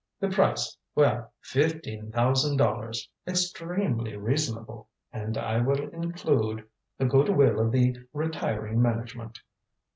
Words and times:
The 0.19 0.29
price 0.29 0.75
well 0.95 1.31
fifteen 1.41 2.11
thousand 2.11 2.57
dollars. 2.57 3.07
Extremely 3.27 4.17
reasonable. 4.17 4.89
And 5.13 5.37
I 5.37 5.59
will 5.61 5.89
include 5.89 6.67
the 6.97 7.05
good 7.05 7.29
will 7.29 7.59
of 7.59 7.71
the 7.71 7.95
retiring 8.11 8.81
management." 8.81 9.41